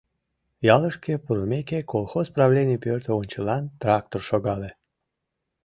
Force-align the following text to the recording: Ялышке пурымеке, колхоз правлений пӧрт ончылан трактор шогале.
Ялышке 0.75 1.13
пурымеке, 1.23 1.79
колхоз 1.91 2.27
правлений 2.35 2.81
пӧрт 2.83 3.05
ончылан 3.19 3.63
трактор 3.81 4.21
шогале. 4.29 4.71